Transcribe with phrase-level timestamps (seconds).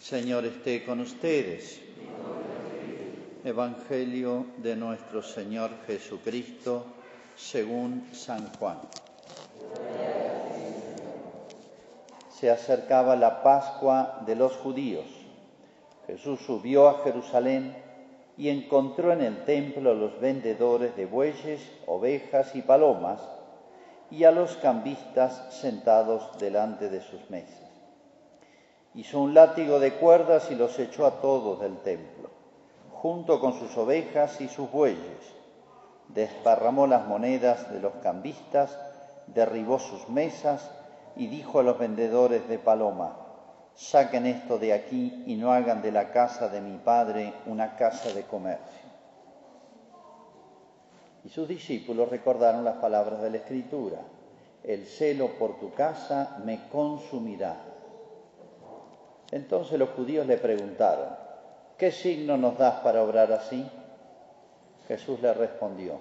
[0.00, 1.78] Señor esté con ustedes.
[3.44, 6.86] Evangelio de nuestro Señor Jesucristo
[7.36, 8.78] según San Juan.
[12.30, 15.04] Se acercaba la Pascua de los judíos.
[16.06, 17.76] Jesús subió a Jerusalén
[18.38, 23.20] y encontró en el templo a los vendedores de bueyes, ovejas y palomas
[24.10, 27.69] y a los cambistas sentados delante de sus mesas.
[28.94, 32.30] Hizo un látigo de cuerdas y los echó a todos del templo,
[32.90, 35.34] junto con sus ovejas y sus bueyes.
[36.08, 38.76] Desparramó las monedas de los cambistas,
[39.28, 40.70] derribó sus mesas
[41.14, 43.16] y dijo a los vendedores de paloma,
[43.74, 48.12] saquen esto de aquí y no hagan de la casa de mi padre una casa
[48.12, 48.90] de comercio.
[51.24, 53.98] Y sus discípulos recordaron las palabras de la Escritura,
[54.64, 57.56] el celo por tu casa me consumirá.
[59.32, 61.08] Entonces los judíos le preguntaron,
[61.78, 63.64] ¿qué signo nos das para obrar así?
[64.88, 65.98] Jesús le respondió,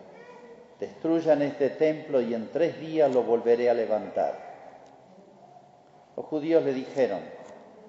[0.80, 4.34] destruyan este templo y en tres días lo volveré a levantar.
[6.18, 7.20] Los judíos le dijeron,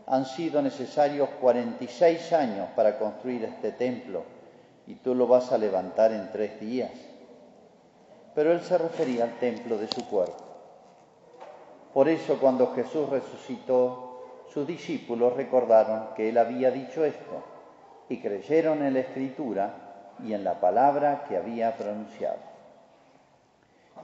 [0.06, 4.24] han sido necesarios 46 años para construir este templo
[4.86, 6.90] y tú lo vas a levantar en tres días.
[8.34, 10.44] Pero él se refería al templo de su cuerpo.
[11.94, 14.09] Por eso cuando Jesús resucitó,
[14.52, 17.42] sus discípulos recordaron que él había dicho esto
[18.08, 19.70] y creyeron en la escritura
[20.24, 22.38] y en la palabra que había pronunciado.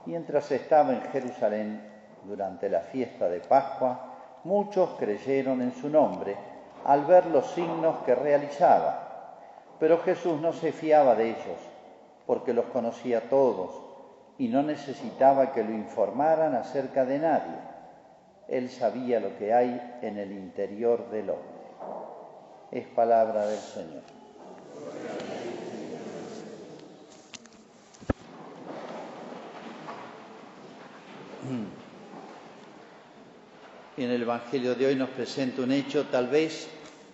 [0.05, 1.81] Mientras estaba en Jerusalén
[2.23, 6.37] durante la fiesta de Pascua, muchos creyeron en su nombre
[6.85, 9.03] al ver los signos que realizaba.
[9.79, 11.59] Pero Jesús no se fiaba de ellos,
[12.25, 13.81] porque los conocía todos
[14.37, 17.76] y no necesitaba que lo informaran acerca de nadie.
[18.47, 21.57] Él sabía lo que hay en el interior del hombre.
[22.71, 24.03] Es palabra del Señor.
[33.97, 36.69] En el Evangelio de hoy nos presenta un hecho tal vez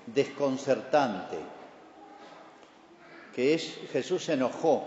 [0.05, 1.38] desconcertante,
[3.33, 4.83] que es Jesús se enojó,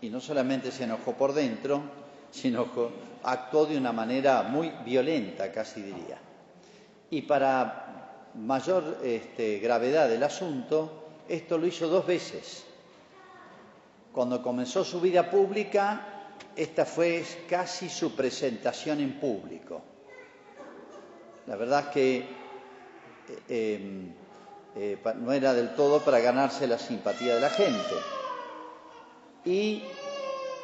[0.00, 1.82] y no solamente se enojó por dentro,
[2.30, 2.66] sino
[3.22, 6.18] actuó de una manera muy violenta, casi diría.
[7.10, 12.64] Y para mayor este, gravedad del asunto, esto lo hizo dos veces.
[14.12, 19.82] Cuando comenzó su vida pública, esta fue casi su presentación en público.
[21.46, 22.26] La verdad que
[23.48, 24.12] eh,
[24.74, 27.94] eh, no era del todo para ganarse la simpatía de la gente.
[29.44, 29.82] Y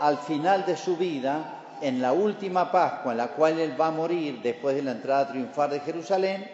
[0.02, 3.90] al final de su vida, en la última Pascua en la cual él va a
[3.92, 6.50] morir después de la entrada triunfal de Jerusalén,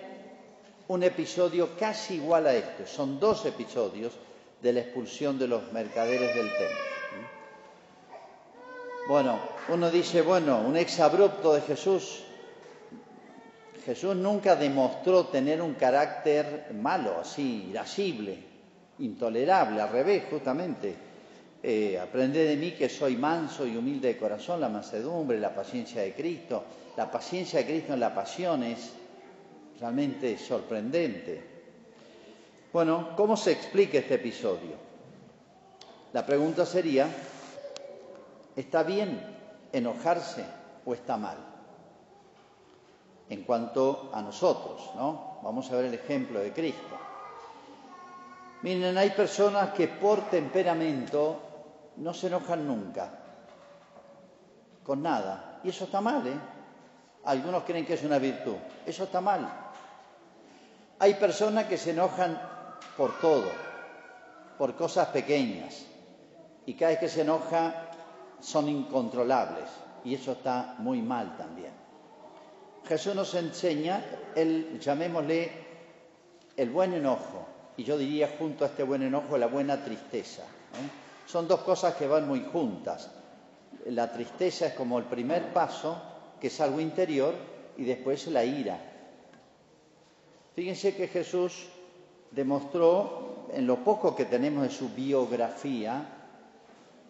[0.88, 2.86] un episodio casi igual a este.
[2.86, 4.12] Son dos episodios
[4.60, 7.28] de la expulsión de los mercaderes del templo.
[9.08, 9.38] Bueno,
[9.68, 12.24] uno dice, bueno, un exabrupto de Jesús
[13.88, 18.38] Jesús nunca demostró tener un carácter malo, así, irascible,
[18.98, 21.07] intolerable, al revés, justamente.
[21.62, 26.14] Eh, de mí que soy manso y humilde de corazón, la mansedumbre, la paciencia de
[26.14, 26.64] Cristo.
[26.96, 28.92] La paciencia de Cristo en la pasión es
[29.80, 31.42] realmente sorprendente.
[32.72, 34.76] Bueno, ¿cómo se explica este episodio?
[36.12, 37.08] La pregunta sería,
[38.56, 39.20] ¿está bien
[39.72, 40.44] enojarse
[40.84, 41.48] o está mal?
[43.30, 45.38] en cuanto a nosotros, ¿no?
[45.42, 46.96] Vamos a ver el ejemplo de Cristo.
[48.62, 51.40] Miren, hay personas que por temperamento
[51.98, 53.10] no se enojan nunca,
[54.84, 56.38] con nada, y eso está mal, ¿eh?
[57.24, 58.54] Algunos creen que es una virtud,
[58.86, 59.46] eso está mal.
[61.00, 62.40] Hay personas que se enojan
[62.96, 63.50] por todo,
[64.56, 65.84] por cosas pequeñas,
[66.66, 67.90] y cada vez que se enoja
[68.40, 69.68] son incontrolables,
[70.04, 71.72] y eso está muy mal también.
[72.86, 74.02] Jesús nos enseña
[74.34, 75.50] el, llamémosle,
[76.56, 77.46] el buen enojo,
[77.76, 80.42] y yo diría junto a este buen enojo la buena tristeza.
[80.42, 81.07] ¿eh?
[81.28, 83.10] Son dos cosas que van muy juntas.
[83.84, 86.00] La tristeza es como el primer paso,
[86.40, 87.34] que es algo interior,
[87.76, 88.80] y después la ira.
[90.54, 91.68] Fíjense que Jesús
[92.30, 96.02] demostró, en lo poco que tenemos de su biografía,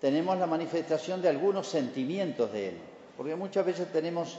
[0.00, 2.79] tenemos la manifestación de algunos sentimientos de él,
[3.17, 4.37] porque muchas veces tenemos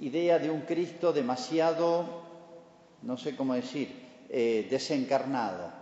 [0.00, 2.24] idea de un Cristo demasiado,
[3.02, 5.81] no sé cómo decir, eh, desencarnado,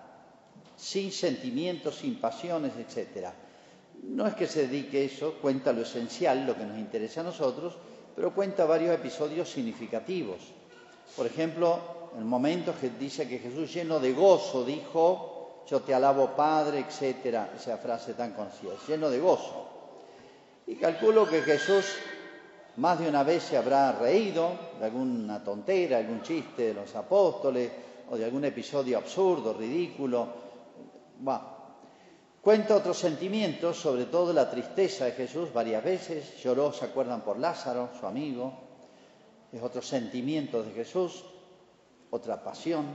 [0.80, 3.28] sin sentimientos, sin pasiones, etc.
[4.02, 7.76] No es que se dedique eso, cuenta lo esencial, lo que nos interesa a nosotros,
[8.16, 10.38] pero cuenta varios episodios significativos.
[11.14, 11.78] Por ejemplo,
[12.16, 17.52] el momento que dice que Jesús lleno de gozo dijo, yo te alabo Padre, etcétera,
[17.54, 19.68] esa frase tan conocida, lleno de gozo.
[20.66, 21.84] Y calculo que Jesús
[22.76, 27.70] más de una vez se habrá reído de alguna tontera, algún chiste de los apóstoles
[28.08, 30.49] o de algún episodio absurdo, ridículo.
[32.42, 36.42] Cuenta otros sentimientos, sobre todo la tristeza de Jesús varias veces.
[36.42, 38.52] Lloró, se acuerdan, por Lázaro, su amigo.
[39.52, 41.24] Es otro sentimiento de Jesús,
[42.10, 42.86] otra pasión.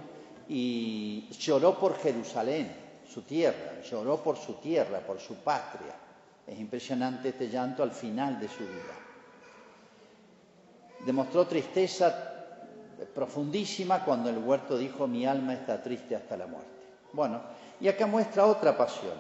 [0.50, 2.76] Y lloró por Jerusalén,
[3.08, 3.82] su tierra.
[3.82, 5.96] Lloró por su tierra, por su patria.
[6.48, 8.94] Es impresionante este llanto al final de su vida.
[11.06, 12.34] Demostró tristeza
[13.14, 16.70] profundísima cuando el huerto dijo mi alma está triste hasta la muerte.
[17.14, 17.42] Bueno,
[17.80, 19.14] y acá muestra otra pasión.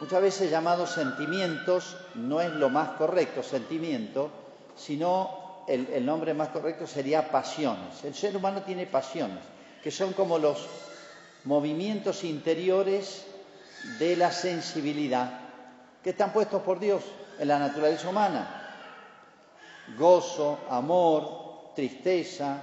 [0.00, 4.30] Muchas veces llamados sentimientos no es lo más correcto, sentimiento,
[4.76, 8.04] sino el, nombre más correcto sería pasiones.
[8.04, 9.38] El ser humano tiene pasiones,
[9.82, 10.66] que son como los
[11.44, 13.26] movimientos interiores
[13.98, 15.40] de la sensibilidad,
[16.02, 17.02] que están puestos por Dios
[17.38, 18.58] en la naturaleza humana.
[19.96, 22.60] Gozo, amor, tristeza,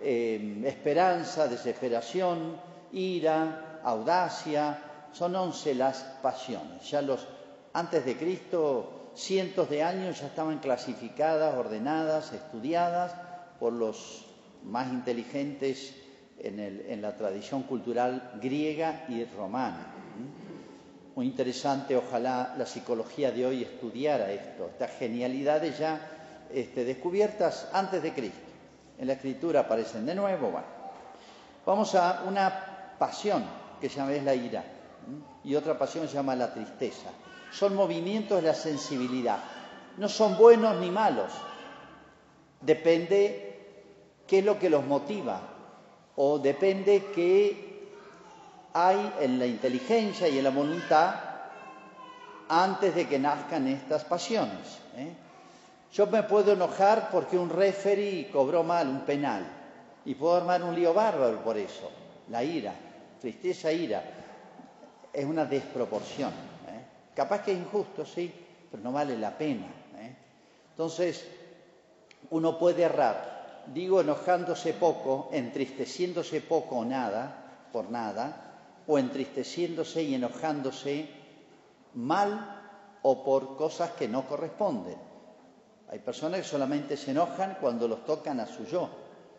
[0.00, 2.56] eh, esperanza, desesperación,
[2.92, 4.78] ira, audacia,
[5.12, 6.88] son once las pasiones.
[6.90, 7.26] Ya los
[7.72, 13.14] antes de Cristo, cientos de años ya estaban clasificadas, ordenadas, estudiadas
[13.58, 14.26] por los
[14.64, 15.94] más inteligentes
[16.38, 19.86] en, en la tradición cultural griega y romana.
[21.14, 26.00] Muy interesante, ojalá la psicología de hoy estudiara esto, estas genialidades ya
[26.52, 28.38] este, descubiertas antes de Cristo.
[28.98, 30.50] En la escritura aparecen de nuevo.
[30.50, 30.66] Bueno.
[31.64, 33.44] Vamos a una pasión
[33.82, 34.64] que se llama es la ira
[35.42, 37.10] y otra pasión se llama la tristeza.
[37.50, 39.38] Son movimientos de la sensibilidad.
[39.98, 41.32] No son buenos ni malos.
[42.60, 45.40] Depende qué es lo que los motiva
[46.14, 47.90] o depende qué
[48.72, 51.14] hay en la inteligencia y en la voluntad
[52.48, 54.78] antes de que nazcan estas pasiones.
[54.96, 55.12] ¿eh?
[55.92, 59.44] Yo me puedo enojar porque un referee cobró mal un penal
[60.04, 61.90] y puedo armar un lío bárbaro por eso.
[62.28, 62.72] La ira,
[63.22, 64.02] tristeza, ira,
[65.12, 66.30] es una desproporción.
[66.30, 67.14] ¿eh?
[67.14, 68.32] Capaz que es injusto, sí,
[68.68, 69.68] pero no vale la pena.
[69.96, 70.16] ¿eh?
[70.72, 71.24] Entonces,
[72.30, 80.16] uno puede errar, digo enojándose poco, entristeciéndose poco o nada, por nada, o entristeciéndose y
[80.16, 81.08] enojándose
[81.94, 84.96] mal o por cosas que no corresponden.
[85.90, 88.88] Hay personas que solamente se enojan cuando los tocan a su yo,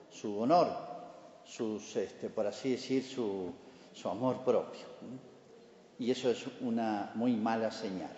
[0.09, 0.69] su honor,
[1.44, 3.51] sus, este, por así decir, su,
[3.94, 4.86] su amor propio.
[6.00, 8.12] Y eso es una muy mala señal.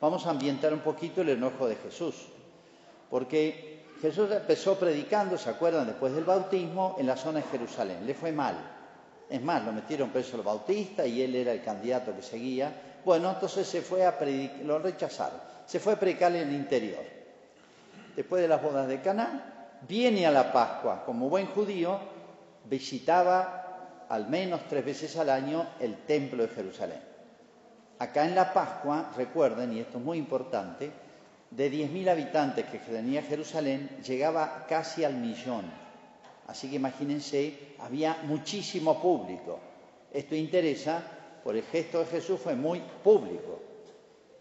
[0.00, 2.14] Vamos a ambientar un poquito el enojo de Jesús,
[3.10, 5.86] porque Jesús empezó predicando, ¿se acuerdan?
[5.86, 8.06] Después del bautismo en la zona de Jerusalén.
[8.06, 8.54] Le fue mal.
[9.30, 13.00] Es más, lo metieron preso al bautista y él era el candidato que seguía.
[13.04, 15.40] Bueno, entonces se fue a predicar, lo rechazaron.
[15.64, 17.14] Se fue a predicar en el interior
[18.16, 21.98] después de las bodas de Caná, viene a la Pascua como buen judío,
[22.64, 23.63] visitaba
[24.08, 27.00] al menos tres veces al año el templo de Jerusalén.
[27.98, 30.90] Acá en la Pascua, recuerden, y esto es muy importante,
[31.50, 35.64] de 10.000 habitantes que tenía Jerusalén, llegaba casi al millón.
[36.46, 39.60] Así que imagínense, había muchísimo público.
[40.12, 41.02] Esto interesa,
[41.42, 43.60] por el gesto de Jesús fue muy público.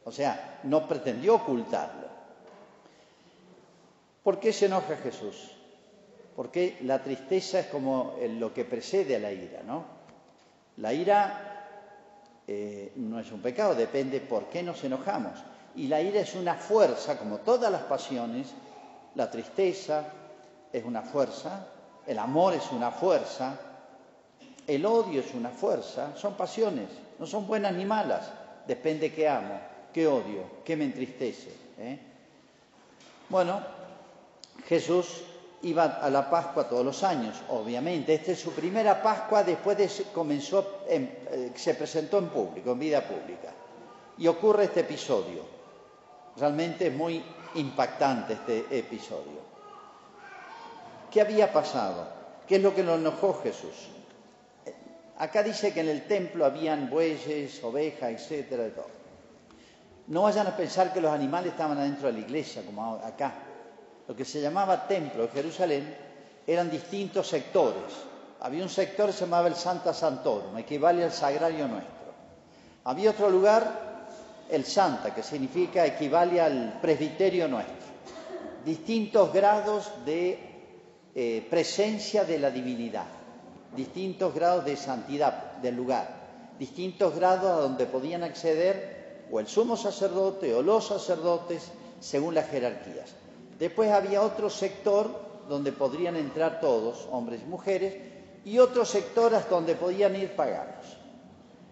[0.04, 2.08] O sea, no pretendió ocultarlo.
[4.24, 5.52] ¿Por qué se enoja Jesús?
[6.36, 9.86] Porque la tristeza es como lo que precede a la ira, ¿no?
[10.78, 11.54] La ira
[12.48, 15.34] eh, no es un pecado, depende por qué nos enojamos.
[15.76, 18.48] Y la ira es una fuerza, como todas las pasiones,
[19.16, 20.06] la tristeza
[20.72, 21.68] es una fuerza,
[22.06, 23.58] el amor es una fuerza,
[24.68, 28.30] el odio es una fuerza, son pasiones, no son buenas ni malas,
[28.68, 29.60] depende qué amo,
[29.94, 31.52] qué odio, qué me entristece.
[31.78, 32.00] ¿eh?
[33.30, 33.62] Bueno,
[34.68, 35.24] Jesús
[35.64, 38.14] iba a la Pascua todos los años, obviamente.
[38.14, 43.02] Esta es su primera Pascua después de comenzó, eh, se presentó en público, en vida
[43.02, 43.50] pública.
[44.18, 45.44] Y ocurre este episodio.
[46.38, 47.24] Realmente es muy
[47.56, 49.42] impactante este episodio.
[51.10, 52.08] ¿Qué había pasado?
[52.48, 53.90] ¿Qué es lo que lo enojó Jesús?
[55.18, 58.88] Acá dice que en el templo habían bueyes, ovejas, etcétera, todo.
[60.08, 63.34] No vayan a pensar que los animales estaban adentro de la iglesia, como acá
[64.08, 65.96] lo que se llamaba Templo de Jerusalén,
[66.46, 67.94] eran distintos sectores.
[68.42, 71.94] Había un sector que se llamaba el Santa Santorum, equivale al Sagrario Nuestro.
[72.84, 74.08] Había otro lugar,
[74.50, 77.76] el Santa, que significa equivale al Presbiterio Nuestro.
[78.66, 80.54] Distintos grados de
[81.16, 83.06] eh, presencia de la divinidad,
[83.76, 86.08] distintos grados de santidad del lugar,
[86.60, 92.50] distintos grados a donde podían acceder o el sumo sacerdote o los sacerdotes según las
[92.50, 93.23] jerarquías.
[93.64, 97.96] Después había otro sector donde podrían entrar todos, hombres y mujeres,
[98.44, 100.98] y otros sectores donde podían ir paganos.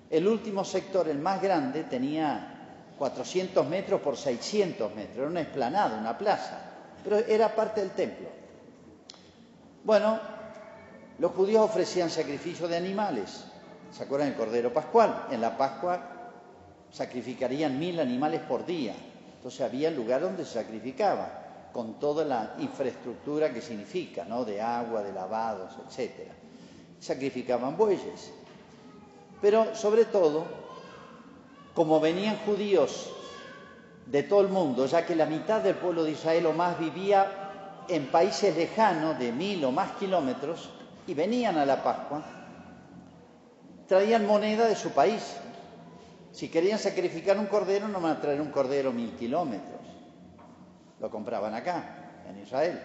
[0.10, 6.00] El último sector, el más grande, tenía 400 metros por 600 metros, era una esplanada,
[6.00, 6.62] una plaza,
[7.03, 8.29] pero era parte del templo.
[9.83, 10.17] Bueno,
[11.19, 13.43] los judíos ofrecían sacrificio de animales.
[13.91, 15.25] ¿Se acuerdan del Cordero Pascual?
[15.29, 16.00] En la Pascua
[16.89, 18.95] sacrificarían mil animales por día.
[19.36, 21.41] Entonces había el lugar donde se sacrificaba,
[21.74, 24.44] con toda la infraestructura que significa, ¿no?
[24.46, 26.30] De agua, de lavados, etc.
[27.00, 28.32] Sacrificaban bueyes.
[29.42, 30.46] Pero sobre todo,
[31.74, 33.12] como venían judíos
[34.06, 37.84] de todo el mundo, ya que la mitad del pueblo de Israel o más vivía
[37.88, 40.70] en países lejanos de mil o más kilómetros
[41.08, 42.24] y venían a la Pascua,
[43.88, 45.38] traían moneda de su país.
[46.32, 49.80] Si querían sacrificar un cordero, no van a traer un cordero mil kilómetros.
[51.01, 52.79] Lo compraban acá, en Israel.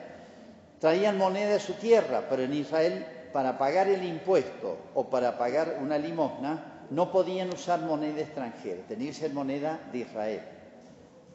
[0.80, 5.78] Traían moneda de su tierra, pero en Israel, para pagar el impuesto o para pagar
[5.80, 10.40] una limosna, no podían usar moneda extranjera, tenía que ser moneda de Israel,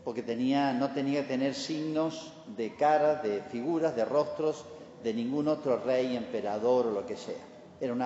[0.04, 4.66] porque no tenía que tener signos de caras, de figuras, de rostros
[5.04, 7.44] de ningún otro rey, emperador o lo que sea.
[7.80, 8.04] Era un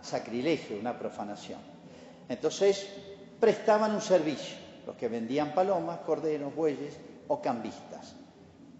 [0.00, 1.60] sacrilegio, una profanación.
[2.28, 2.88] Entonces,
[3.38, 4.56] prestaban un servicio,
[4.86, 6.96] los que vendían palomas, corderos, bueyes
[7.28, 8.15] o cambistas.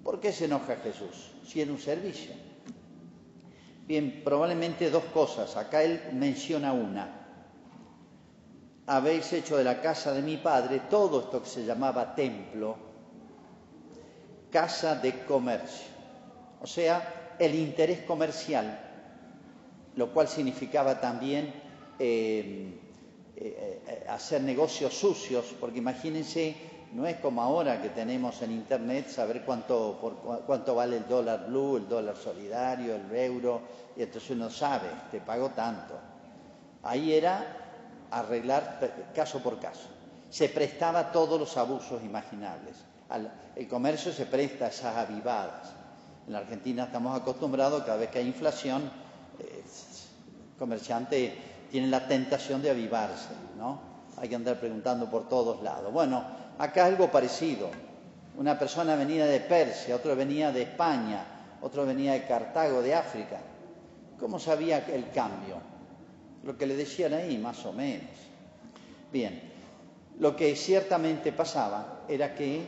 [0.07, 1.33] ¿Por qué se enoja Jesús?
[1.45, 2.31] Si era un servicio.
[3.89, 5.57] Bien, probablemente dos cosas.
[5.57, 7.27] Acá él menciona una.
[8.87, 12.77] Habéis hecho de la casa de mi padre todo esto que se llamaba templo,
[14.49, 15.89] casa de comercio.
[16.61, 18.79] O sea, el interés comercial,
[19.97, 21.53] lo cual significaba también
[21.99, 22.79] eh,
[23.35, 26.55] eh, eh, hacer negocios sucios, porque imagínense,
[26.97, 30.15] no es como ahora que tenemos en Internet saber cuánto, por,
[30.47, 33.61] cuánto vale el dólar blue, el dólar solidario, el euro,
[33.95, 35.93] y entonces uno sabe, te pago tanto.
[36.83, 37.45] Ahí era
[38.11, 39.88] arreglar caso por caso.
[40.31, 42.76] Se prestaba todos los abusos imaginables.
[43.57, 45.75] el comercio se presta a esas avivadas.
[46.26, 48.91] En la Argentina estamos acostumbrados, cada vez que hay inflación,
[49.38, 51.37] eh, el comerciante
[51.71, 53.81] tiene la tentación de avivarse, ¿no?
[54.17, 55.93] Hay que andar preguntando por todos lados.
[55.93, 57.71] Bueno, acá algo parecido.
[58.37, 61.25] Una persona venía de Persia, otro venía de España,
[61.63, 63.41] otro venía de Cartago, de África.
[64.19, 65.57] ¿Cómo sabía el cambio?
[66.45, 68.11] Lo que le decían ahí, más o menos.
[69.13, 69.41] Bien,
[70.19, 72.63] lo que ciertamente pasaba era que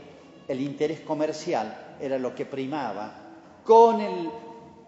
[0.48, 3.12] el interés comercial era lo que primaba
[3.64, 4.30] con el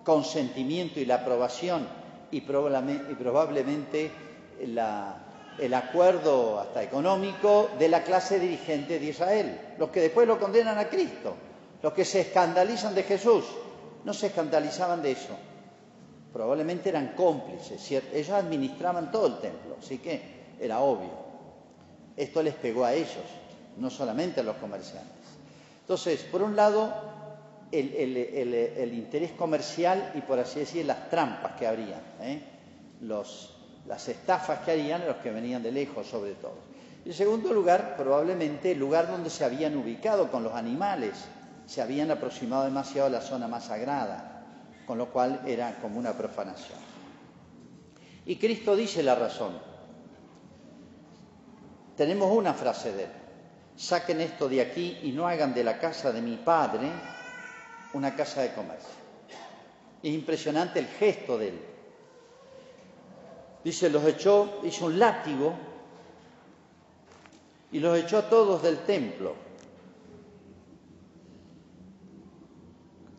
[0.05, 1.87] consentimiento y la aprobación
[2.31, 4.11] y probablemente
[5.61, 10.79] el acuerdo hasta económico de la clase dirigente de Israel, los que después lo condenan
[10.79, 11.35] a Cristo,
[11.83, 13.45] los que se escandalizan de Jesús,
[14.05, 15.37] no se escandalizaban de eso,
[16.33, 21.31] probablemente eran cómplices, ellos administraban todo el templo, así que era obvio.
[22.17, 23.25] Esto les pegó a ellos,
[23.77, 25.11] no solamente a los comerciantes.
[25.83, 26.93] Entonces, por un lado,
[27.73, 32.43] el, interés comercial y, por así decir, las trampas que habría, ¿eh?
[33.87, 36.59] Las estafas que harían los que venían de lejos, sobre todo.
[37.05, 41.13] En segundo lugar, probablemente el lugar donde se habían ubicado con los animales,
[41.67, 44.45] se habían aproximado demasiado a la zona más sagrada,
[44.87, 46.79] con lo cual era como una profanación.
[48.27, 49.59] Y Cristo dice la razón.
[51.97, 53.11] Tenemos una frase de él.
[53.77, 56.91] Saquen esto de aquí y no hagan de la casa de mi Padre
[57.93, 58.91] una casa de comercio.
[60.03, 61.61] Es impresionante el gesto de él.
[63.65, 65.55] Dice, los echó, hizo un látigo
[67.73, 69.35] y los echó a todos del templo.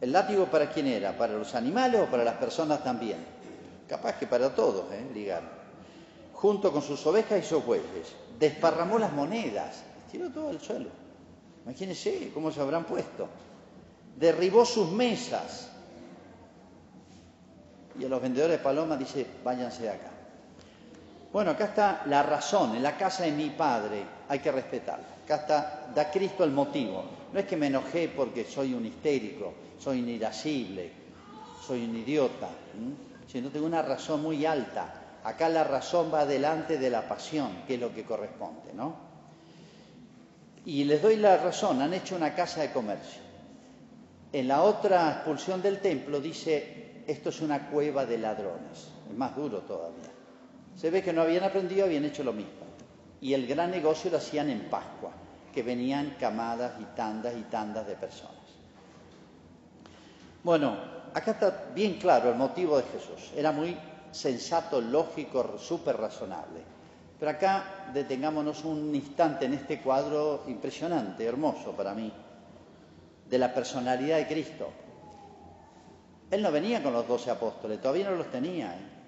[0.02, 1.16] ¿El látigo para quién era?
[1.16, 3.18] ¿Para los animales o para las personas también?
[3.88, 5.40] Capaz que para todos, ¿eh?
[6.34, 8.16] Junto con sus ovejas y sus bueyes.
[8.40, 10.90] Desparramó las monedas, tiró todo al suelo.
[11.66, 13.28] Imagínense cómo se habrán puesto
[14.22, 15.70] derribó sus mesas.
[18.00, 20.12] Y a los vendedores de palomas dice, váyanse de acá.
[21.32, 25.06] Bueno, acá está la razón, en la casa de mi padre hay que respetarla.
[25.24, 27.04] Acá está, da Cristo el motivo.
[27.32, 30.92] No es que me enojé porque soy un histérico, soy un irascible,
[31.66, 32.50] soy un idiota,
[33.28, 35.20] sino tengo una razón muy alta.
[35.24, 38.96] Acá la razón va delante de la pasión, que es lo que corresponde, ¿no?
[40.66, 43.22] Y les doy la razón, han hecho una casa de comercio.
[44.34, 49.36] En la otra expulsión del templo dice, esto es una cueva de ladrones, es más
[49.36, 50.11] duro todavía.
[50.76, 52.52] Se ve que no habían aprendido, habían hecho lo mismo.
[53.20, 55.12] Y el gran negocio lo hacían en Pascua,
[55.54, 58.36] que venían camadas y tandas y tandas de personas.
[60.44, 60.76] Bueno,
[61.14, 63.32] acá está bien claro el motivo de Jesús.
[63.36, 63.78] Era muy
[64.12, 66.62] sensato, lógico, súper razonable.
[67.20, 72.12] Pero acá detengámonos un instante en este cuadro impresionante, hermoso para mí,
[73.30, 74.70] de la personalidad de Cristo.
[76.32, 78.74] Él no venía con los doce apóstoles, todavía no los tenía.
[78.74, 79.01] ¿eh?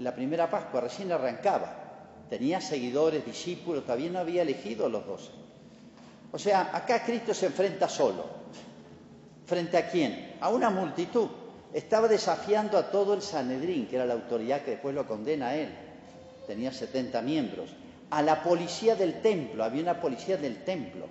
[0.00, 1.74] En la primera Pascua recién arrancaba.
[2.30, 5.28] Tenía seguidores, discípulos, todavía no había elegido a los doce.
[6.32, 8.24] O sea, acá Cristo se enfrenta solo.
[9.44, 10.38] ¿Frente a quién?
[10.40, 11.28] A una multitud.
[11.74, 15.56] Estaba desafiando a todo el Sanedrín, que era la autoridad que después lo condena a
[15.56, 15.68] él.
[16.46, 17.68] Tenía 70 miembros.
[18.08, 21.08] A la policía del templo, había una policía del templo.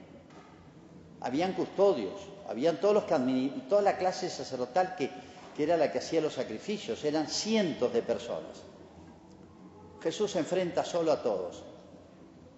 [1.21, 2.19] Habían custodios,
[2.49, 5.11] habían todos los que toda la clase sacerdotal que,
[5.55, 8.63] que era la que hacía los sacrificios, eran cientos de personas.
[10.01, 11.63] Jesús se enfrenta solo a todos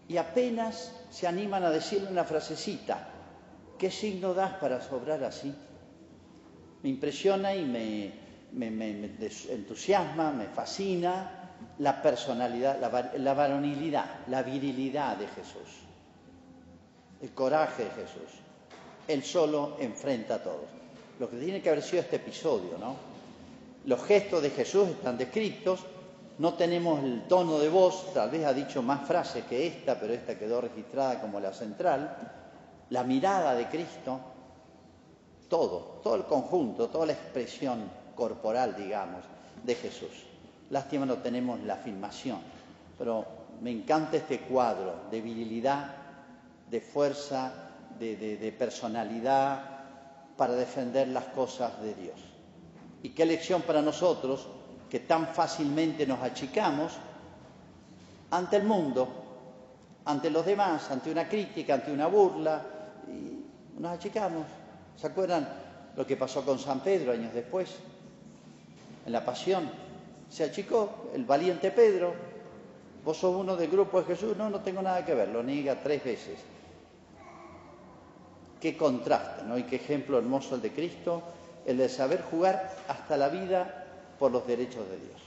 [0.08, 3.08] y apenas se animan a decirle una frasecita,
[3.78, 5.54] ¿qué signo das para sobrar así?
[6.84, 8.14] Me impresiona y me,
[9.50, 15.80] entusiasma, me fascina la personalidad, la, la varonilidad, la virilidad de Jesús,
[17.22, 18.40] el coraje de Jesús.
[19.08, 20.70] Él solo enfrenta a todos.
[21.20, 22.96] Lo que tiene que haber sido este episodio, ¿no?
[23.86, 25.86] Los gestos de Jesús están descritos,
[26.42, 30.12] no tenemos el tono de voz, tal vez ha dicho más frases que esta, pero
[30.12, 32.18] esta quedó registrada como la central.
[32.90, 34.20] La mirada de Cristo,
[35.48, 37.84] todo, todo el conjunto, toda la expresión
[38.16, 39.22] corporal, digamos,
[39.64, 40.10] de Jesús.
[40.72, 42.40] Lástima no tenemos la filmación,
[42.98, 43.24] pero
[43.62, 45.94] me encanta este cuadro de virilidad,
[46.72, 47.54] de fuerza,
[48.00, 49.64] de, de personalidad
[50.36, 52.20] para defender las cosas de Dios.
[53.04, 54.48] Y qué lección para nosotros
[54.92, 56.92] que tan fácilmente nos achicamos
[58.30, 59.08] ante el mundo,
[60.04, 62.62] ante los demás, ante una crítica, ante una burla,
[63.08, 64.46] y nos achicamos.
[64.98, 65.48] ¿Se acuerdan
[65.96, 67.74] lo que pasó con San Pedro años después?
[69.06, 69.72] En la pasión.
[70.30, 72.14] Se achicó el valiente Pedro.
[73.06, 74.36] Vos sos uno del grupo de Jesús.
[74.36, 75.30] No, no tengo nada que ver.
[75.30, 76.40] Lo niega tres veces.
[78.60, 79.58] Qué contraste, ¿no?
[79.58, 81.24] Y qué ejemplo hermoso el de Cristo,
[81.66, 83.81] el de saber jugar hasta la vida
[84.22, 85.20] por los derechos de Dios.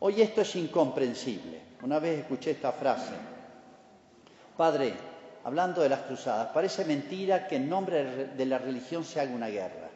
[0.00, 1.62] Hoy esto es incomprensible.
[1.84, 3.12] Una vez escuché esta frase.
[4.56, 4.94] Padre,
[5.44, 9.46] hablando de las cruzadas, parece mentira que en nombre de la religión se haga una
[9.46, 9.90] guerra.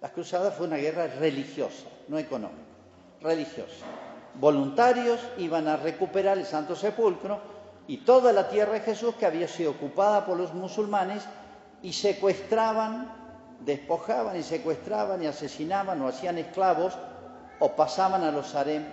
[0.00, 2.58] Las cruzadas fue una guerra religiosa, no económica,
[3.20, 3.86] religiosa.
[4.34, 7.40] Voluntarios iban a recuperar el Santo Sepulcro
[7.86, 11.22] y toda la tierra de Jesús que había sido ocupada por los musulmanes
[11.80, 13.27] y secuestraban
[13.64, 16.96] despojaban y secuestraban y asesinaban o hacían esclavos
[17.58, 18.84] o pasaban a los harem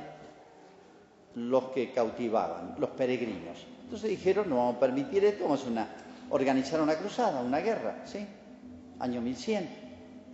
[1.35, 3.65] los que cautivaban, los peregrinos.
[3.83, 5.87] Entonces dijeron, no vamos a permitir esto, vamos a una,
[6.29, 8.25] organizar una cruzada, una guerra, ¿sí?
[8.99, 9.85] Año 1100.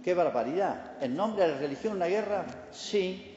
[0.04, 1.02] ¡Qué barbaridad!
[1.02, 2.46] ¿En nombre de la religión una guerra?
[2.72, 3.28] Sí.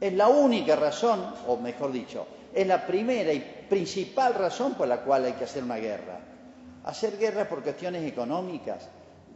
[0.00, 5.00] Es la única razón, o mejor dicho, es la primera y principal razón por la
[5.00, 6.20] cual hay que hacer una guerra.
[6.84, 8.88] Hacer guerra por cuestiones económicas,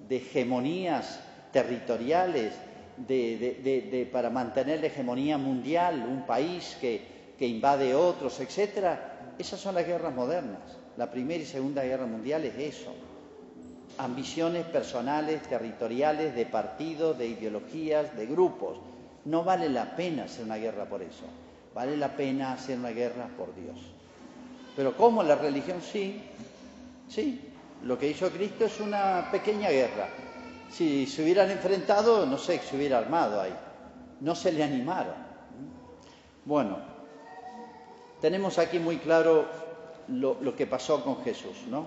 [0.08, 1.20] de hegemonías
[1.52, 2.52] territoriales,
[2.96, 9.34] de, para mantener la hegemonía mundial, un país que, que invade otros, etcétera.
[9.38, 10.60] Esas son las guerras modernas.
[10.96, 12.92] La Primera y Segunda Guerra Mundial es eso.
[13.98, 18.78] Ambiciones personales, territoriales, de partidos, de ideologías, de grupos.
[19.24, 21.24] No vale la pena hacer una guerra por eso.
[21.74, 23.78] Vale la pena hacer una guerra por Dios.
[24.74, 26.20] Pero ¿cómo la religión sí?
[27.08, 27.47] Sí,
[27.84, 30.08] lo que hizo Cristo es una pequeña guerra.
[30.70, 33.54] Si se hubieran enfrentado, no sé, se hubiera armado ahí.
[34.20, 35.14] No se le animaron.
[36.44, 36.78] Bueno,
[38.20, 39.46] tenemos aquí muy claro
[40.08, 41.86] lo, que pasó con Jesús, ¿no?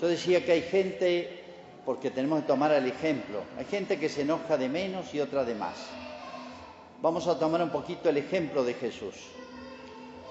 [0.00, 1.42] Yo decía que hay gente,
[1.84, 5.44] porque tenemos que tomar el ejemplo, hay gente que se enoja de menos y otra
[5.44, 5.74] de más.
[7.02, 9.14] Vamos a tomar un poquito el ejemplo de Jesús.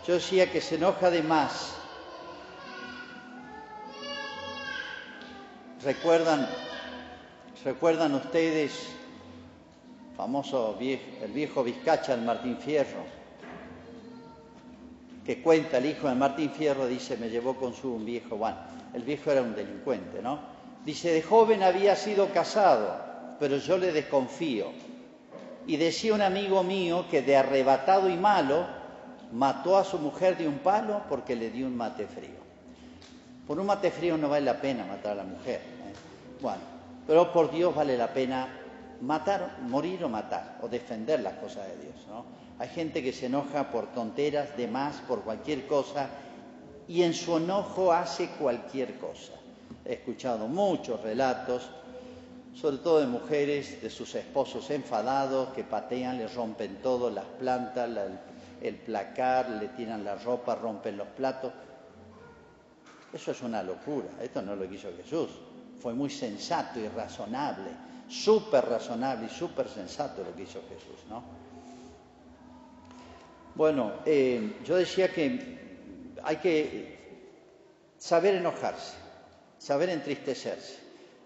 [0.07, 1.75] Yo decía que se enoja de más
[5.83, 6.47] ¿Recuerdan,
[7.65, 8.87] recuerdan ustedes,
[10.15, 13.03] famoso el viejo Vizcacha, el Martín Fierro,
[15.25, 18.57] que cuenta el hijo de Martín Fierro, dice, me llevó con su un viejo, bueno,
[18.93, 20.39] el viejo era un delincuente, ¿no?
[20.85, 23.01] Dice, de joven había sido casado,
[23.37, 24.67] pero yo le desconfío.
[25.67, 28.67] Y decía un amigo mío que de arrebatado y malo
[29.33, 32.42] mató a su mujer de un palo porque le dio un mate frío.
[33.47, 35.62] Por un mate frío no vale la pena matar a la mujer.
[36.41, 36.62] Bueno,
[37.06, 38.47] pero por Dios vale la pena
[39.01, 41.95] matar, morir o matar, o defender las cosas de Dios.
[42.60, 46.08] Hay gente que se enoja por tonteras, de más, por cualquier cosa,
[46.88, 49.34] y en su enojo hace cualquier cosa.
[49.86, 51.69] He escuchado muchos relatos,
[52.53, 57.89] sobre todo de mujeres, de sus esposos enfadados, que patean, le rompen todo, las plantas,
[58.62, 61.51] el placar, le tiran la ropa, rompen los platos.
[63.13, 65.30] Eso es una locura, esto no lo quiso Jesús.
[65.80, 67.69] Fue muy sensato y razonable,
[68.08, 71.23] súper razonable y súper sensato lo que hizo Jesús, ¿no?
[73.56, 75.60] Bueno, eh, yo decía que
[76.23, 76.93] hay que
[77.99, 78.95] saber enojarse,
[79.60, 80.80] saber entristecerse.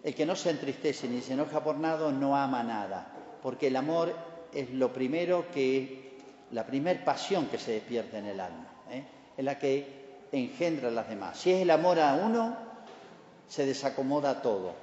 [0.04, 3.76] El que no se entristece ni se enoja por nada no ama nada, porque el
[3.78, 4.14] amor
[4.54, 6.18] es lo primero que,
[6.52, 9.04] la primer pasión que se despierta en el alma, ¿eh?
[9.38, 11.38] la que engendra las demás.
[11.38, 12.56] Si es el amor a uno,
[13.48, 14.74] se desacomoda todo.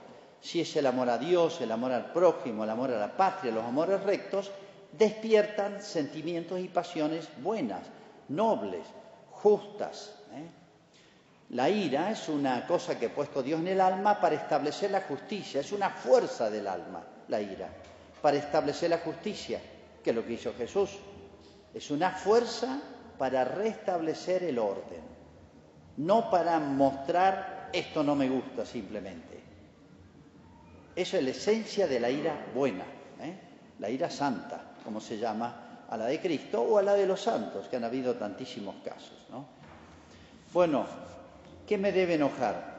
[0.40, 3.52] Si es el amor a Dios, el amor al prójimo, el amor a la patria,
[3.52, 4.50] los amores rectos,
[4.92, 7.82] despiertan sentimientos y pasiones buenas,
[8.28, 8.86] nobles,
[9.30, 10.14] justas.
[10.32, 10.48] ¿eh?
[11.50, 15.02] La ira es una cosa que ha puesto Dios en el alma para establecer la
[15.02, 17.68] justicia, es una fuerza del alma, la ira,
[18.20, 19.60] para establecer la justicia,
[20.02, 20.90] que es lo que hizo Jesús.
[21.72, 22.80] Es una fuerza
[23.18, 25.13] para restablecer el orden,
[25.98, 29.42] no para mostrar esto no me gusta simplemente.
[30.94, 32.84] Eso es la esencia de la ira buena,
[33.20, 33.36] ¿eh?
[33.80, 37.20] la ira santa como se llama, a la de Cristo o a la de los
[37.20, 39.16] santos, que han habido tantísimos casos.
[39.30, 39.46] ¿no?
[40.52, 40.84] Bueno,
[41.66, 42.74] ¿qué me debe enojar?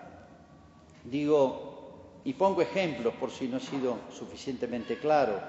[1.03, 5.39] Digo, y pongo ejemplos por si no he sido suficientemente claro.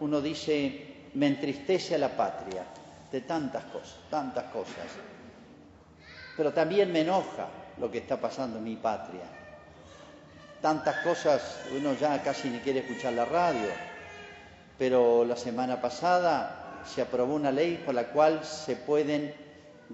[0.00, 2.64] Uno dice, me entristece a la patria,
[3.12, 4.86] de tantas cosas, tantas cosas.
[6.38, 7.48] Pero también me enoja
[7.78, 9.24] lo que está pasando en mi patria.
[10.62, 13.68] Tantas cosas, uno ya casi ni quiere escuchar la radio
[14.78, 19.34] pero la semana pasada se aprobó una ley por la cual se pueden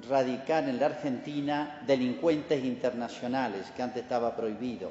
[0.09, 4.91] radicar en la Argentina delincuentes internacionales, que antes estaba prohibido.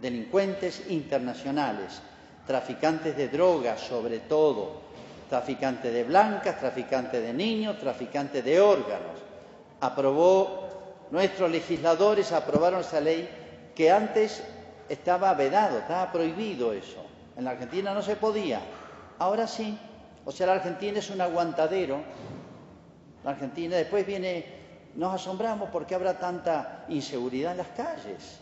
[0.00, 2.00] Delincuentes internacionales,
[2.46, 4.80] traficantes de drogas sobre todo,
[5.28, 9.29] traficantes de blancas, traficantes de niños, traficantes de órganos.
[9.80, 10.68] Aprobó,
[11.10, 13.28] nuestros legisladores aprobaron esa ley
[13.74, 14.42] que antes
[14.88, 17.04] estaba vedado, estaba prohibido eso.
[17.36, 18.60] En la Argentina no se podía,
[19.18, 19.78] ahora sí.
[20.24, 22.00] O sea, la Argentina es un aguantadero.
[23.24, 24.44] La Argentina después viene,
[24.96, 28.40] nos asombramos porque habrá tanta inseguridad en las calles.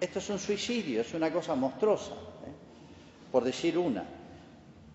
[0.00, 3.32] Esto es un suicidio, es una cosa monstruosa, ¿eh?
[3.32, 4.04] por decir una.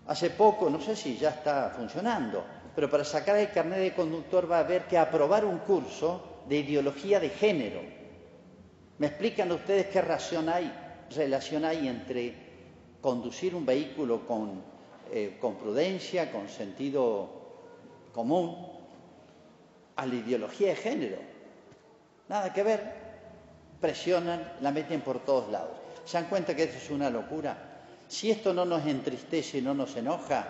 [0.06, 4.50] Hace poco, no sé si ya está funcionando, pero para sacar el carnet de conductor
[4.50, 7.80] va a haber que aprobar un curso de ideología de género.
[8.98, 12.50] ¿Me explican ustedes qué relación hay entre
[13.00, 14.62] conducir un vehículo con,
[15.10, 17.40] eh, con prudencia, con sentido
[18.12, 18.70] común,
[19.96, 21.18] a la ideología de género.
[22.28, 23.00] Nada que ver.
[23.80, 25.76] Presionan, la meten por todos lados.
[26.04, 27.69] ¿Se dan cuenta que esto es una locura?
[28.10, 30.44] Si esto no nos entristece, no nos enoja,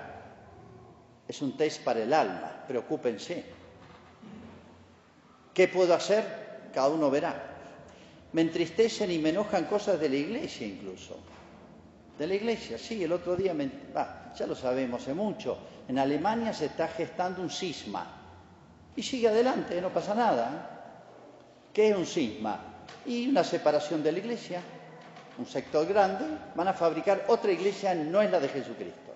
[1.28, 2.64] es un test para el alma.
[2.66, 3.44] Preocúpense.
[5.52, 6.70] ¿Qué puedo hacer?
[6.72, 7.58] Cada uno verá.
[8.32, 11.18] Me entristecen y me enojan cosas de la iglesia incluso.
[12.18, 13.70] De la iglesia, sí, el otro día, me,
[14.34, 18.06] ya lo sabemos hace mucho, en Alemania se está gestando un cisma.
[18.96, 20.94] Y sigue adelante, no pasa nada.
[21.74, 22.58] ¿Qué es un cisma?
[23.04, 24.62] Y una separación de la iglesia,
[25.40, 29.14] un sector grande, van a fabricar otra iglesia, no es la de Jesucristo.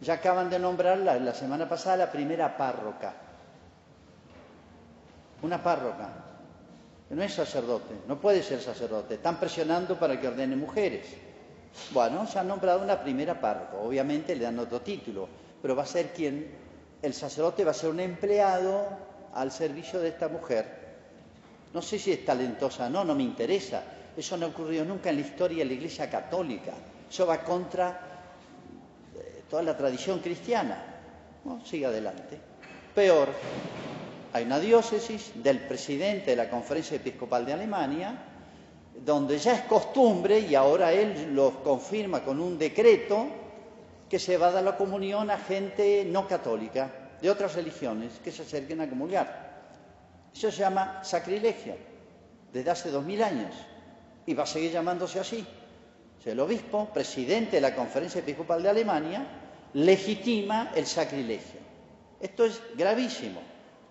[0.00, 3.12] Ya acaban de nombrar la, semana pasada la primera párroca.
[5.42, 6.08] Una párroca,
[7.10, 9.14] no es sacerdote, no puede ser sacerdote.
[9.14, 11.08] Están presionando para que ordene mujeres.
[11.90, 13.76] Bueno, se ha nombrado una primera párroca.
[13.78, 15.28] Obviamente le dan otro título,
[15.60, 16.48] pero va a ser quien,
[17.02, 18.86] el sacerdote va a ser un empleado
[19.34, 20.86] al servicio de esta mujer.
[21.74, 23.82] No sé si es talentosa o no, no me interesa.
[24.16, 26.72] Eso no ha ocurrido nunca en la historia de la Iglesia Católica.
[27.08, 28.00] Eso va contra
[29.14, 30.94] eh, toda la tradición cristiana.
[31.64, 32.38] Sigue adelante.
[32.94, 33.28] Peor,
[34.32, 38.18] hay una diócesis del presidente de la Conferencia Episcopal de Alemania,
[39.04, 43.26] donde ya es costumbre, y ahora él lo confirma con un decreto,
[44.08, 48.32] que se va a dar la comunión a gente no católica, de otras religiones, que
[48.32, 49.46] se acerquen a comulgar.
[50.34, 51.76] Eso se llama sacrilegio,
[52.52, 53.54] desde hace dos mil años,
[54.26, 55.46] y va a seguir llamándose así.
[56.24, 59.24] el obispo, presidente de la Conferencia Episcopal de Alemania,
[59.74, 61.60] legitima el sacrilegio.
[62.20, 63.40] Esto es gravísimo.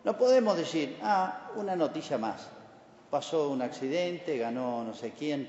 [0.04, 2.50] No podemos decir, ah, una noticia más.
[3.10, 5.48] Pasó un accidente, ganó no sé quién,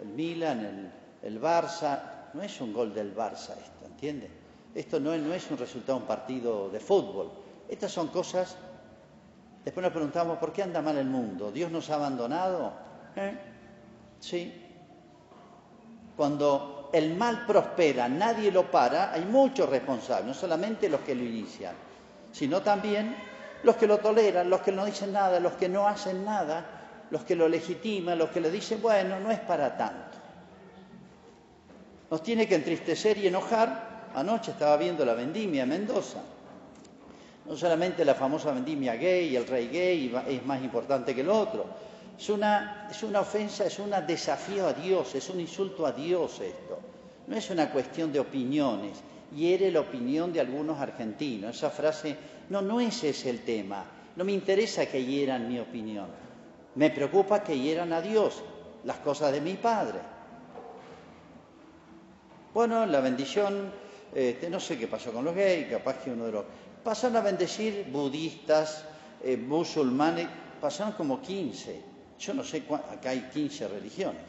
[0.00, 0.90] el Milan,
[1.22, 4.30] el Barça, no es un gol del Barça esto, ¿entiende?
[4.74, 7.30] Esto no es, no es un resultado de un partido de fútbol.
[7.68, 8.56] Estas son cosas.
[9.64, 11.52] Después nos preguntamos por qué anda mal el mundo.
[11.52, 12.72] ¿Dios nos ha abandonado?
[13.14, 13.53] ¿Eh?
[14.24, 14.50] Sí.
[16.16, 21.22] Cuando el mal prospera, nadie lo para, hay muchos responsables, no solamente los que lo
[21.22, 21.74] inician,
[22.32, 23.14] sino también
[23.64, 26.64] los que lo toleran, los que no dicen nada, los que no hacen nada,
[27.10, 30.16] los que lo legitiman, los que le dicen, bueno, no es para tanto.
[32.10, 34.08] Nos tiene que entristecer y enojar.
[34.14, 36.20] Anoche estaba viendo la vendimia en Mendoza.
[37.44, 41.66] No solamente la famosa vendimia gay, el rey gay es más importante que el otro.
[42.18, 46.40] Es una, es una ofensa, es un desafío a Dios, es un insulto a Dios
[46.40, 46.78] esto.
[47.26, 48.98] No es una cuestión de opiniones.
[49.34, 51.56] Hiere la opinión de algunos argentinos.
[51.56, 52.16] Esa frase,
[52.50, 53.84] no, no ese es el tema.
[54.16, 56.06] No me interesa que hieran mi opinión.
[56.76, 58.42] Me preocupa que hieran a Dios,
[58.84, 59.98] las cosas de mi Padre.
[62.52, 63.72] Bueno, la bendición,
[64.14, 66.44] este, no sé qué pasó con los gays, capaz que uno de los...
[66.84, 68.84] Pasaron a bendecir budistas,
[69.22, 70.28] eh, musulmanes,
[70.60, 71.93] pasaron como 15.
[72.18, 74.22] Yo no sé, acá hay 15 religiones.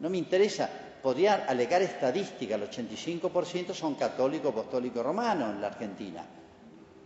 [0.00, 0.68] No me interesa,
[1.02, 6.24] podría alegar estadística, el 85% son católicos, apostólicos, romanos en la Argentina.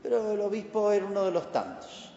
[0.02, 2.12] Pero el obispo era uno de los tantos.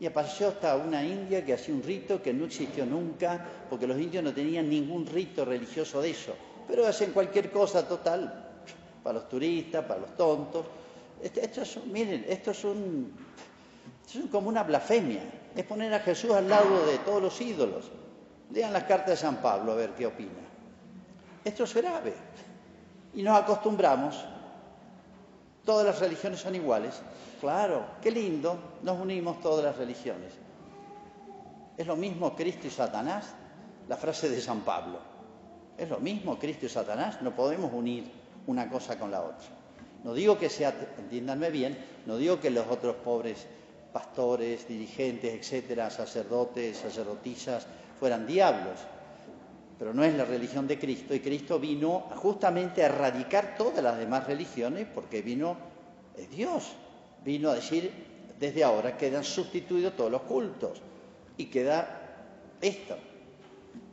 [0.00, 3.98] Y apareció hasta una india que hacía un rito que no existió nunca, porque los
[3.98, 6.34] indios no tenían ningún rito religioso de eso
[6.66, 8.32] pero hacen cualquier cosa total,
[9.02, 10.64] para los turistas, para los tontos.
[11.22, 12.50] Este, esto es, miren, un, esto
[14.20, 15.22] es como una blasfemia,
[15.54, 17.90] es poner a Jesús al lado de todos los ídolos.
[18.50, 20.30] Lean las cartas de San Pablo a ver qué opina.
[21.44, 22.14] Esto es grave.
[23.14, 24.24] Y nos acostumbramos,
[25.64, 27.00] todas las religiones son iguales.
[27.40, 30.32] Claro, qué lindo, nos unimos todas las religiones.
[31.76, 33.34] Es lo mismo Cristo y Satanás,
[33.88, 34.98] la frase de San Pablo.
[35.76, 38.10] Es lo mismo Cristo y Satanás, no podemos unir
[38.46, 39.46] una cosa con la otra.
[40.04, 43.46] No digo que sea, entiéndanme bien, no digo que los otros pobres
[43.92, 47.66] pastores, dirigentes, etcétera, sacerdotes, sacerdotisas,
[47.98, 48.78] fueran diablos,
[49.78, 53.98] pero no es la religión de Cristo y Cristo vino justamente a erradicar todas las
[53.98, 55.56] demás religiones porque vino
[56.30, 56.72] Dios,
[57.24, 57.92] vino a decir
[58.38, 60.80] desde ahora quedan sustituidos todos los cultos
[61.36, 62.00] y queda
[62.60, 62.96] esto.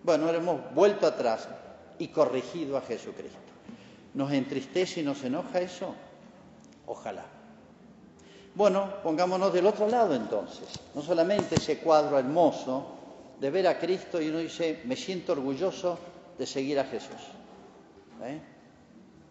[0.04, 1.48] Bueno, hemos vuelto atrás
[2.00, 3.38] y corregido a Jesucristo.
[4.14, 5.94] ¿Nos entristece y nos enoja eso?
[6.88, 7.39] Ojalá.
[8.60, 10.68] Bueno, pongámonos del otro lado entonces.
[10.94, 12.88] No solamente ese cuadro hermoso
[13.40, 15.98] de ver a Cristo y uno dice, me siento orgulloso
[16.38, 17.22] de seguir a Jesús.
[18.22, 18.38] ¿Eh?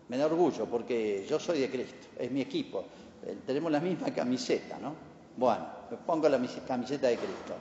[0.08, 2.84] Me da orgullo porque yo soy de Cristo, es mi equipo.
[3.26, 4.94] Eh, tenemos la misma camiseta, ¿no?
[5.36, 5.66] Bueno,
[6.06, 7.52] pongo la camiseta de Cristo.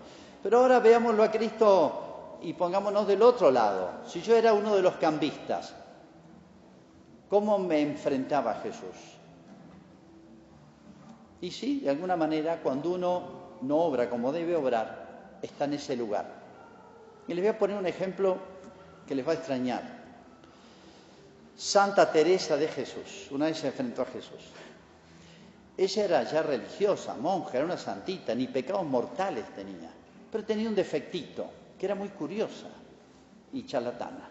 [0.42, 4.06] Pero ahora veámoslo a Cristo y pongámonos del otro lado.
[4.08, 5.74] Si yo era uno de los cambistas,
[7.28, 9.17] ¿cómo me enfrentaba a Jesús?
[11.42, 13.24] Y sí, de alguna manera, cuando uno
[13.62, 16.26] no obra como debe obrar, está en ese lugar.
[17.28, 18.38] Y les voy a poner un ejemplo
[19.08, 19.98] que les va a extrañar.
[21.56, 24.44] Santa Teresa de Jesús, una vez se enfrentó a Jesús.
[25.76, 29.92] Ella era ya religiosa, monja, era una santita, ni pecados mortales tenía,
[30.32, 31.46] pero tenía un defectito
[31.78, 32.68] que era muy curiosa
[33.54, 34.30] y charlatana.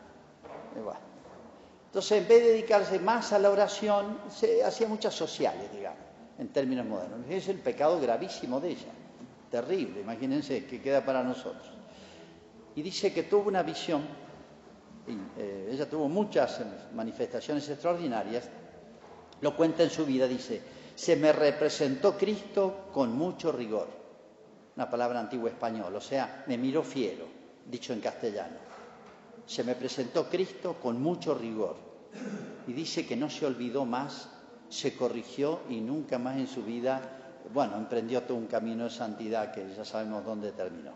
[1.87, 6.06] Entonces, en vez de dedicarse más a la oración, se hacía muchas sociales, digamos,
[6.39, 7.21] en términos modernos.
[7.29, 8.93] Es el pecado gravísimo de ella,
[9.51, 11.71] terrible, imagínense que queda para nosotros.
[12.75, 14.03] Y dice que tuvo una visión,
[15.39, 16.61] eh, ella tuvo muchas
[16.95, 18.49] manifestaciones extraordinarias,
[19.41, 20.61] lo cuenta en su vida, dice,
[20.95, 23.89] se me representó Cristo con mucho rigor,
[24.77, 27.37] una palabra antigua español, o sea, me miró fiero
[27.71, 28.57] dicho en castellano.
[29.47, 31.77] Se me presentó Cristo con mucho rigor
[32.67, 34.29] y dice que no se olvidó más,
[34.69, 37.01] se corrigió y nunca más en su vida,
[37.53, 40.93] bueno, emprendió todo un camino de santidad que ya sabemos dónde terminó.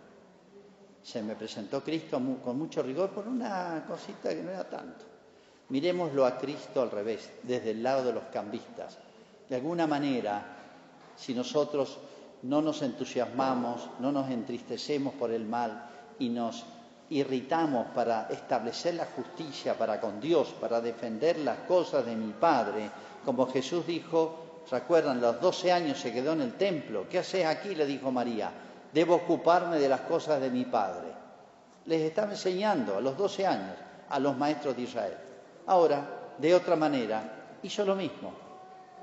[1.02, 5.04] Se me presentó Cristo con mucho rigor por una cosita que no era tanto.
[5.70, 8.98] Miremoslo a Cristo al revés, desde el lado de los cambistas.
[9.48, 10.42] De alguna manera,
[11.16, 11.98] si nosotros
[12.42, 16.64] no nos entusiasmamos, no nos entristecemos por el mal, y nos
[17.08, 22.88] irritamos para establecer la justicia para con Dios, para defender las cosas de mi Padre,
[23.24, 27.74] como Jesús dijo, recuerdan, los 12 años se quedó en el templo, ¿qué haces aquí?
[27.74, 28.50] le dijo María,
[28.92, 31.08] debo ocuparme de las cosas de mi Padre.
[31.86, 33.76] Les estaba enseñando a los 12 años
[34.08, 35.16] a los maestros de Israel.
[35.66, 38.32] Ahora, de otra manera, hizo lo mismo,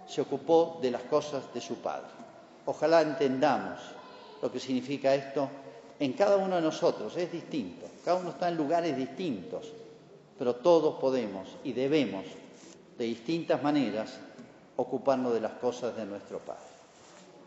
[0.06, 2.08] se ocupó de las cosas de su Padre.
[2.66, 3.80] Ojalá entendamos
[4.42, 5.50] lo que significa esto
[6.00, 9.74] en cada uno de nosotros es distinto, cada uno está en lugares distintos.
[10.38, 12.24] pero todos podemos y debemos,
[12.98, 14.20] de distintas maneras,
[14.76, 16.67] ocuparnos de las cosas de nuestro Padre.